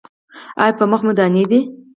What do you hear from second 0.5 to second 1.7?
ایا په مخ مو دانې دي؟